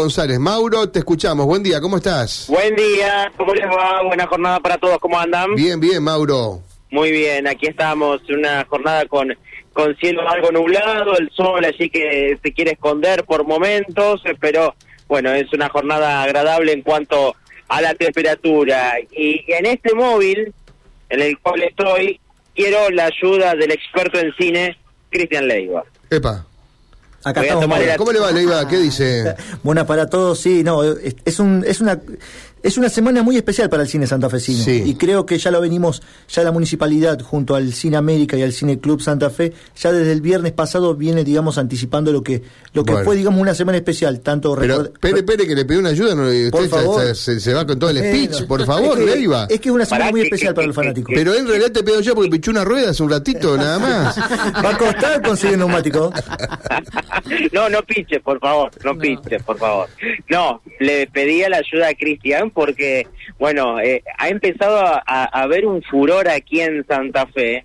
[0.00, 0.38] González.
[0.38, 1.46] Mauro, te escuchamos.
[1.46, 2.46] Buen día, ¿cómo estás?
[2.48, 4.02] Buen día, ¿cómo les va?
[4.02, 5.54] Buena jornada para todos, ¿cómo andan?
[5.54, 6.62] Bien, bien, Mauro.
[6.90, 9.36] Muy bien, aquí estamos, una jornada con,
[9.72, 14.74] con cielo algo nublado, el sol allí que se quiere esconder por momentos, pero
[15.06, 17.36] bueno, es una jornada agradable en cuanto
[17.68, 18.94] a la temperatura.
[19.12, 20.52] Y en este móvil
[21.10, 22.20] en el cual estoy,
[22.54, 24.78] quiero la ayuda del experto en cine,
[25.10, 25.84] Cristian Leiva.
[26.08, 26.46] Epa.
[27.22, 28.66] Acá estamos, ¿Cómo le va, Leiva?
[28.66, 29.34] ¿Qué dice?
[29.62, 32.00] Buenas para todos, sí, no, es, es un, es una
[32.62, 34.82] es una semana muy especial para el cine santafesino Sí.
[34.86, 38.52] y creo que ya lo venimos, ya la municipalidad junto al Cine América y al
[38.52, 42.42] Cine Club Santa Fe, ya desde el viernes pasado viene, digamos, anticipando lo que
[42.72, 43.04] lo que Bueno.
[43.04, 46.14] fue, digamos, una semana especial, tanto Pero, record- Pere, Pere, que le pidió una ayuda,
[46.14, 47.04] no, usted Por ya- favor.
[47.04, 48.46] ya se, se va con todo el Eh, speech, no.
[48.46, 49.46] por favor, es que, Leiva.
[49.50, 51.12] Es que es una semana Pará, muy especial para el que- fanático.
[51.14, 54.16] Pero en realidad te pido yo porque pichó una rueda hace un ratito, nada más.
[54.64, 56.12] Va a costar conseguir neumático.
[57.52, 59.88] no, no piche, por favor, no, piche, por favor.
[60.28, 63.06] No, le pedí la ayuda a Cristian porque,
[63.38, 67.64] bueno, eh, ha empezado a, a haber un furor aquí en Santa Fe,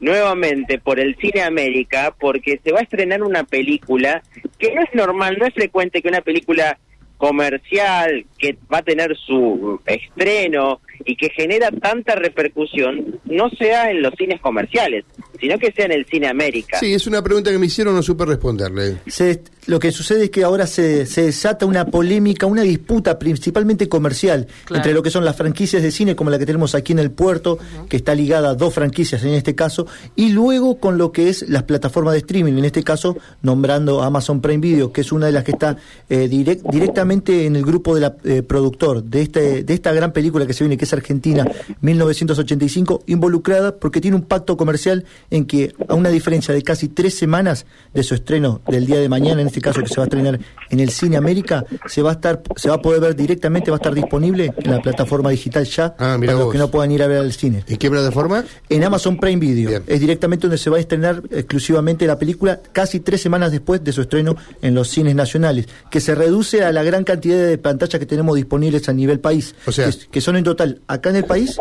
[0.00, 4.22] nuevamente por el Cine América, porque se va a estrenar una película
[4.58, 6.78] que no es normal, no es frecuente que una película
[7.16, 14.02] comercial que va a tener su estreno y que genera tanta repercusión no sea en
[14.02, 15.04] los cines comerciales,
[15.40, 16.78] sino que sea en el Cine América.
[16.80, 18.98] Sí, es una pregunta que me hicieron, no supe responderle.
[19.06, 23.88] Se- lo que sucede es que ahora se, se desata una polémica, una disputa principalmente
[23.88, 27.00] comercial entre lo que son las franquicias de cine como la que tenemos aquí en
[27.00, 31.10] el puerto, que está ligada a dos franquicias en este caso, y luego con lo
[31.10, 35.00] que es las plataformas de streaming, en este caso nombrando a Amazon Prime Video, que
[35.00, 35.76] es una de las que está
[36.08, 40.12] eh, direct- directamente en el grupo de la eh, productor de, este, de esta gran
[40.12, 41.44] película que se viene, que es Argentina
[41.80, 47.16] 1985, involucrada porque tiene un pacto comercial en que a una diferencia de casi tres
[47.16, 50.06] semanas de su estreno del día de mañana, en este caso que se va a
[50.06, 50.38] estrenar
[50.70, 53.76] en el Cine América, se va a estar, se va a poder ver directamente, va
[53.76, 57.02] a estar disponible en la plataforma digital ya Ah, para los que no puedan ir
[57.02, 57.64] a ver al cine.
[57.66, 58.44] ¿En qué plataforma?
[58.68, 59.68] En Amazon Prime Video.
[59.70, 59.82] Bien.
[59.86, 63.92] Es directamente donde se va a estrenar exclusivamente la película casi tres semanas después de
[63.92, 67.98] su estreno en los cines nacionales, que se reduce a la gran cantidad de pantallas
[67.98, 71.16] que tenemos disponibles a nivel país, O sea- que, que son en total, acá en
[71.16, 71.56] el país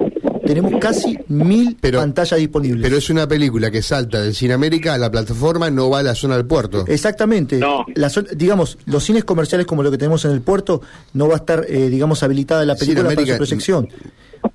[0.46, 2.84] tenemos casi mil Pero- pantallas disponibles.
[2.84, 6.04] Pero es una película que salta del Cine América a la plataforma, no va a
[6.04, 6.86] la zona del puerto.
[6.88, 7.58] Exactamente.
[7.58, 7.86] No.
[7.96, 10.82] La zo- digamos, los cines comerciales como lo que tenemos en el puerto,
[11.14, 13.90] no va a estar, eh, digamos, habilitada la película para su proyección.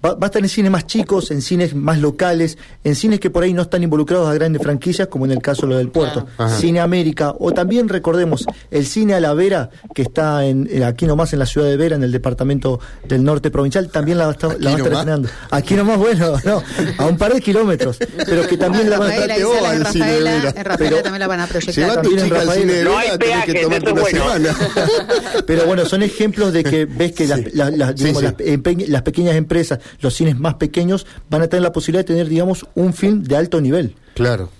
[0.04, 3.28] Va, va a estar en cines más chicos, en cines más locales, en cines que
[3.28, 5.90] por ahí no están involucrados a grandes franquicias, como en el caso de lo del
[5.90, 6.26] puerto.
[6.38, 6.56] Ajá.
[6.56, 11.06] Cine América, o también recordemos el Cine a la Vera, que está en, eh, aquí
[11.06, 14.32] nomás en la ciudad de Vera, en el departamento del norte provincial, también la, va
[14.32, 15.00] a estar- Aquí la va a estar nomás.
[15.00, 15.28] estrenando.
[15.50, 16.62] Aquí nomás, bueno, no,
[16.98, 20.06] a un par de kilómetros, pero que también la van a boba en el cine
[20.12, 22.04] de Rafaela, en Rafaela también la van a proyectar.
[22.04, 24.24] No hay tenés que tomarte una es bueno.
[24.32, 24.56] semana.
[25.46, 28.24] Pero bueno, son ejemplos de que ves que las, las- las- Sí, digamos, sí.
[28.24, 32.14] las empe- las pequeñas empresas, los cines más pequeños, van a tener la posibilidad de
[32.14, 33.94] tener, digamos, un film de alto nivel.
[34.14, 34.50] Claro.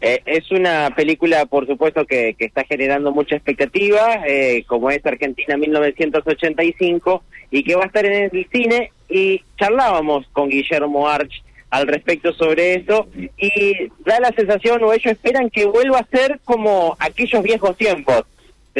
[0.00, 5.04] Eh, es una película, por supuesto, que, que está generando mucha expectativa, eh, como es
[5.04, 8.92] Argentina 1985, y que va a estar en el cine.
[9.08, 15.12] Y charlábamos con Guillermo Arch al respecto sobre eso, y da la sensación, o ellos
[15.12, 18.24] esperan que vuelva a ser como aquellos viejos tiempos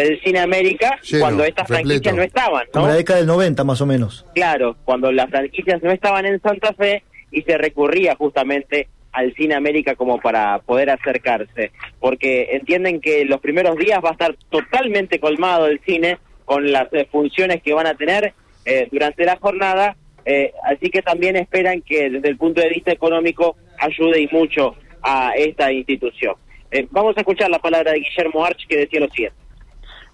[0.05, 2.73] del Cine América, Lleno, cuando estas franquicias no estaban, ¿no?
[2.73, 4.25] Como la década del 90, más o menos.
[4.35, 9.55] Claro, cuando las franquicias no estaban en Santa Fe y se recurría justamente al Cine
[9.55, 15.19] América como para poder acercarse, porque entienden que los primeros días va a estar totalmente
[15.19, 18.33] colmado el cine con las eh, funciones que van a tener
[18.65, 22.93] eh, durante la jornada, eh, así que también esperan que desde el punto de vista
[22.93, 26.35] económico ayude y mucho a esta institución.
[26.71, 29.37] Eh, vamos a escuchar la palabra de Guillermo Arch que decía lo siguiente.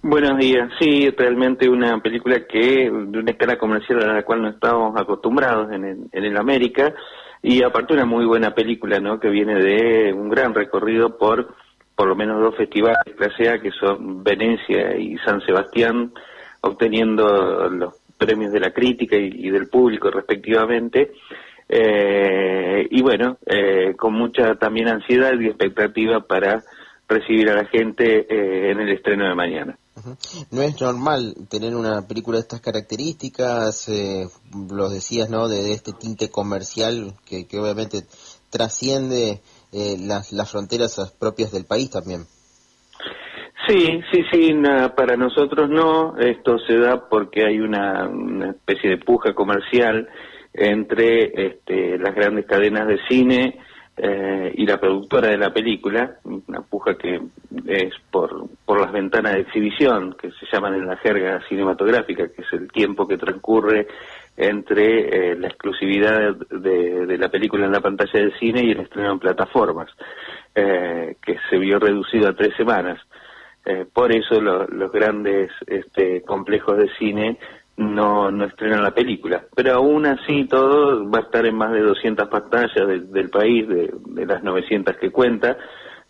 [0.07, 0.69] Buenos días.
[0.79, 5.73] Sí, realmente una película que de una escala comercial a la cual no estábamos acostumbrados
[5.73, 6.93] en el, en el América
[7.41, 9.19] y aparte una muy buena película, ¿no?
[9.19, 11.55] Que viene de un gran recorrido por
[11.95, 16.13] por lo menos dos festivales clase A que son Venecia y San Sebastián,
[16.61, 21.13] obteniendo los premios de la crítica y, y del público respectivamente.
[21.67, 26.61] Eh, y bueno, eh, con mucha también ansiedad y expectativa para
[27.09, 29.75] recibir a la gente eh, en el estreno de mañana.
[30.51, 34.27] No es normal tener una película de estas características, eh,
[34.69, 35.47] los decías, ¿no?
[35.47, 38.03] De, este tinte comercial que, que obviamente
[38.49, 42.21] trasciende eh, las, fronteras propias del país también.
[43.67, 44.53] Sí, sí, sí,
[44.95, 46.17] para nosotros no.
[46.17, 50.07] Esto se da porque hay una, una especie de puja comercial
[50.53, 53.59] entre este, las grandes cadenas de cine
[53.97, 57.21] eh, y la productora de la película, una puja que
[57.65, 62.41] es por, por las ventanas de exhibición, que se llaman en la jerga cinematográfica, que
[62.41, 63.87] es el tiempo que transcurre
[64.37, 68.81] entre eh, la exclusividad de, de, la película en la pantalla del cine y el
[68.81, 69.89] estreno en plataformas,
[70.53, 72.99] eh, que se vio reducido a tres semanas.
[73.65, 77.39] Eh, por eso los grandes este, complejos de cine
[77.77, 79.43] no, no estrenan la película.
[79.55, 83.93] Pero aún así todo va a estar en más de 200 pantallas del país, de,
[84.07, 85.57] de, las 900 que cuenta,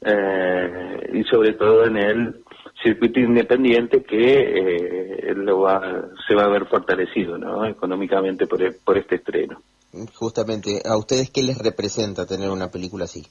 [0.02, 2.44] eh, y sobre todo en el
[2.84, 5.82] circuito independiente que eh, lo va,
[6.28, 7.66] se va a ver fortalecido ¿no?
[7.66, 9.62] económicamente por, por este estreno.
[10.14, 13.24] Justamente, ¿a ustedes qué les representa tener una película así?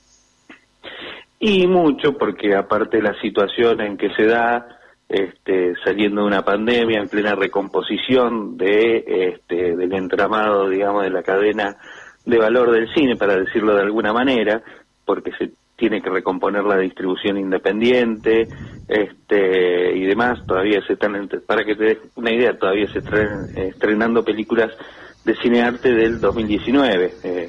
[1.38, 4.66] Y mucho, porque aparte de la situación en que se da,
[5.08, 11.22] este, saliendo de una pandemia, en plena recomposición de, este, del entramado, digamos, de la
[11.22, 11.76] cadena
[12.24, 14.62] de valor del cine, para decirlo de alguna manera,
[15.04, 18.48] porque se tiene que recomponer la distribución independiente
[18.88, 20.40] este, y demás.
[20.46, 24.70] Todavía se están, para que te des una idea, todavía se están estrenando películas
[25.24, 27.48] de cinearte del 2019, eh,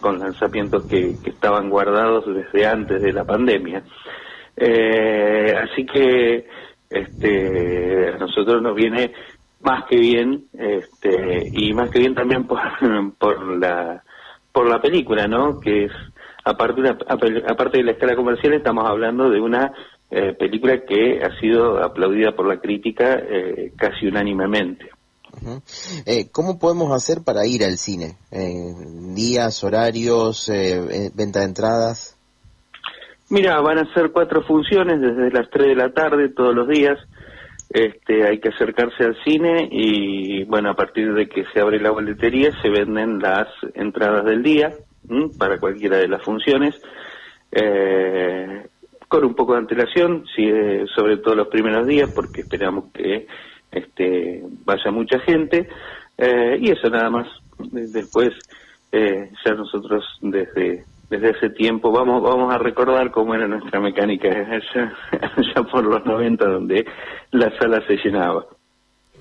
[0.00, 3.82] con lanzamientos que, que, estaban guardados desde antes de la pandemia.
[4.56, 6.46] Eh, así que
[6.92, 9.12] este, a nosotros nos viene
[9.60, 12.58] más que bien, este, y más que bien también por,
[13.18, 14.02] por la
[14.52, 15.58] por la película, ¿no?
[15.58, 15.92] Que es
[16.44, 19.72] aparte, aparte de la escala comercial, estamos hablando de una
[20.10, 24.90] eh, película que ha sido aplaudida por la crítica eh, casi unánimemente.
[26.04, 28.18] eh, ¿Cómo podemos hacer para ir al cine?
[28.30, 28.74] Eh,
[29.14, 32.11] ¿Días, horarios, eh, venta de entradas?
[33.32, 36.98] Mira, van a ser cuatro funciones desde las 3 de la tarde todos los días.
[37.70, 41.92] Este, hay que acercarse al cine y, bueno, a partir de que se abre la
[41.92, 44.76] boletería se venden las entradas del día
[45.38, 46.74] para cualquiera de las funciones.
[47.50, 48.66] Eh,
[49.08, 50.50] con un poco de antelación, sí,
[50.94, 53.26] sobre todo los primeros días, porque esperamos que
[53.70, 55.70] este, vaya mucha gente.
[56.18, 57.28] Eh, y eso nada más.
[57.58, 58.28] Después,
[58.92, 64.30] eh, ya nosotros desde desde ese tiempo vamos vamos a recordar cómo era nuestra mecánica
[64.30, 66.86] ya por los 90 donde
[67.32, 68.46] la sala se llenaba.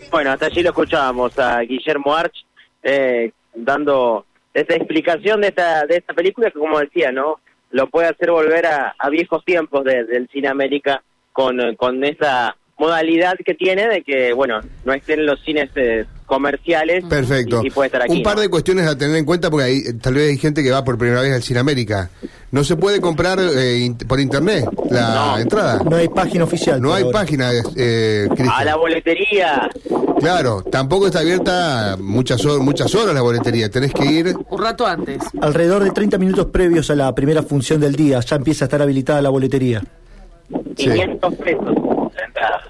[0.10, 2.46] Bueno, hasta allí lo escuchábamos a Guillermo Arch
[2.82, 7.42] eh, dando esta explicación de esta de esta película que como decía, ¿no?
[7.72, 11.04] Lo puede hacer volver a, viejos tiempos de, del cine América
[11.34, 17.04] con, con esa modalidad que tiene de que, bueno, no estén los cines eh, comerciales
[17.10, 17.60] Perfecto.
[17.62, 18.14] Y, y, puede estar aquí.
[18.14, 18.42] Un par ¿no?
[18.42, 20.98] de cuestiones a tener en cuenta porque hay, tal vez hay gente que va por
[20.98, 22.10] primera vez al Cine América.
[22.52, 25.38] No se puede comprar eh, in por internet la No.
[25.40, 25.82] entrada.
[25.84, 26.82] No hay página oficial.
[26.82, 27.20] No hay ahora.
[27.20, 28.66] página, eh, A Cristian.
[28.66, 29.70] la boletería.
[30.20, 33.70] Claro, tampoco está abierta muchas, muchas horas la boletería.
[33.70, 34.36] Tenés que ir.
[34.50, 35.18] Un rato antes.
[35.42, 38.82] Alrededor de 30 minutos previos a la primera función del día ya empieza a estar
[38.82, 39.84] habilitada la boletería.
[40.78, 40.86] Sí.
[40.90, 41.76] 500 pesos
[42.16, 42.62] la entrada.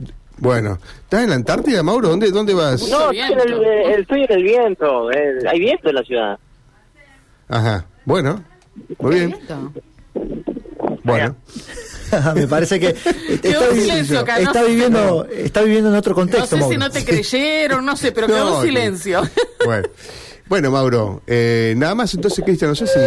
[0.41, 2.09] Bueno, ¿estás en la Antártida, Mauro?
[2.09, 2.81] ¿Dónde, dónde vas?
[2.89, 3.89] No, estoy en, el, viento.
[3.99, 5.09] estoy en el viento.
[5.47, 6.39] hay viento en la ciudad.
[7.47, 7.85] Ajá.
[8.05, 8.43] Bueno,
[8.97, 9.35] muy bien.
[11.03, 11.35] Bueno,
[12.35, 12.87] Me parece que
[13.29, 14.47] está, un vi- silencio acá, ¿no?
[14.47, 16.47] está viviendo está viviendo en otro No contexto.
[16.47, 16.77] sé si Mauro.
[16.79, 19.21] no te creyeron, no sé, pero quedó No, un silencio.
[19.65, 19.87] bueno.
[20.47, 22.99] Bueno, Mauro, eh, nada más entonces, Cristian, no sé si...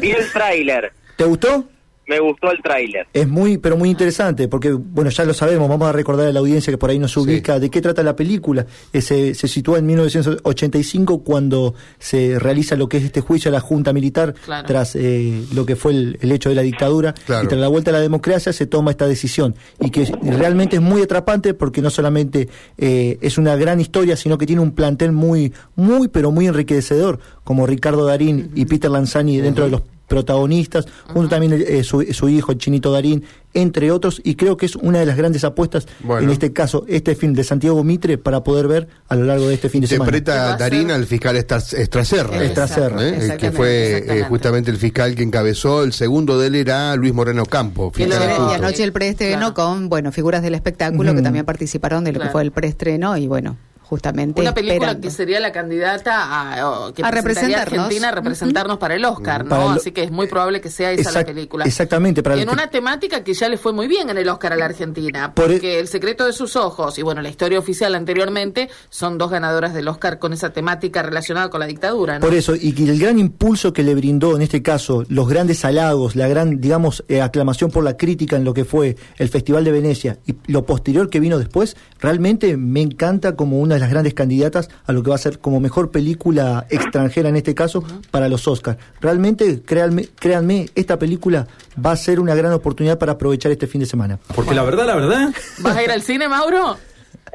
[0.00, 0.92] Vi el tráiler.
[1.16, 1.64] ¿Te gustó?
[2.06, 3.06] Me gustó el tráiler.
[3.12, 6.40] Es muy, pero muy interesante, porque, bueno, ya lo sabemos, vamos a recordar a la
[6.40, 8.66] audiencia que por ahí nos ubica de qué trata la película.
[8.92, 13.52] Eh, se, se sitúa en 1985 cuando se realiza lo que es este juicio a
[13.52, 14.66] la Junta Militar Claro.
[14.66, 17.14] tras eh, lo que fue el, el hecho de la dictadura.
[17.14, 17.44] Claro.
[17.44, 19.54] Y tras la vuelta a la democracia se toma esta decisión.
[19.80, 24.38] Y que realmente es muy atrapante porque no solamente eh, es una gran historia, sino
[24.38, 29.38] que tiene un plantel muy, muy, pero muy enriquecedor, como Ricardo Darín y Peter Lanzani
[29.38, 29.82] dentro de los
[30.14, 34.66] protagonistas, junto también eh, su, su hijo, el Chinito Darín, entre otros, y creo que
[34.66, 36.22] es una de las grandes apuestas, Bueno.
[36.24, 39.54] en este caso, este film de Santiago Mitre, para poder ver a lo largo de
[39.54, 40.10] este fin de semana.
[40.10, 42.42] ¿Qué va Interpreta a Darín al fiscal Estraserra.
[42.44, 43.36] Estraserra, ¿eh?
[43.38, 45.82] Que fue eh, justamente el fiscal que encabezó.
[45.84, 47.92] El segundo de él era Luis Moreno Campo.
[47.96, 49.54] Y anoche el preestreno Claro.
[49.54, 52.28] con, bueno, figuras del espectáculo que también participaron de lo Claro.
[52.28, 55.00] que fue el preestreno y bueno, justamente Una película esperando.
[55.08, 57.60] que sería la candidata a, que A representarnos.
[57.72, 59.50] Argentina a representarnos para el Oscar, ¿no?
[59.50, 61.64] Para el- Así que es muy probable que sea esa la película.
[61.64, 64.56] Exactamente, para en una temática que ya le fue muy bien en el Oscar a
[64.56, 67.94] la Argentina, Por e- porque El secreto de sus ojos y bueno, la historia oficial
[67.94, 72.24] anteriormente son dos ganadoras del Oscar con esa temática relacionada con la dictadura, ¿no?
[72.24, 75.64] Por eso, y que el gran impulso que le brindó en este caso, los grandes
[75.64, 79.64] halagos, la gran, digamos, eh, aclamación por la crítica en lo que fue el Festival
[79.64, 83.80] de Venecia y lo posterior que vino después, realmente me encanta como una una de
[83.80, 87.54] las grandes candidatas a lo que va a ser como mejor película extranjera en este
[87.54, 88.78] caso para los Oscars.
[89.00, 91.48] Realmente, créanme, créanme, esta película
[91.84, 94.18] va a ser una gran oportunidad para aprovechar este fin de semana.
[94.34, 95.34] Porque la verdad, la verdad.
[95.58, 96.76] ¿Vas a ir al cine, Mauro?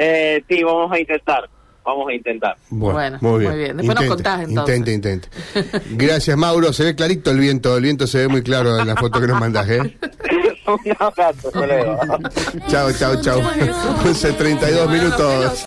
[0.02, 1.50] Eh, sí, vamos a intentar.
[1.84, 2.56] Vamos a intentar.
[2.70, 3.76] Bueno, muy bien.
[3.76, 4.78] Después nos contás, entonces.
[4.78, 5.82] Intente, intente.
[5.92, 6.72] Gracias, Mauro.
[6.72, 7.76] Se ve clarito el viento.
[7.76, 9.80] El viento se ve muy claro en la foto que nos mandas, ¿eh?
[10.70, 12.00] Un abrazo, hasta luego.
[12.68, 13.42] Chao, chao, chao.
[13.42, 15.58] 11.32 minutos.